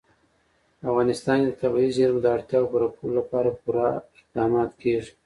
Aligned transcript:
په 0.79 0.85
افغانستان 0.91 1.37
کې 1.43 1.49
د 1.51 1.57
طبیعي 1.61 1.89
زیرمو 1.97 2.23
د 2.23 2.27
اړتیاوو 2.35 2.71
پوره 2.71 2.87
کولو 2.95 3.13
لپاره 3.19 3.49
پوره 3.61 3.85
اقدامات 4.21 4.71
کېږي. 4.81 5.11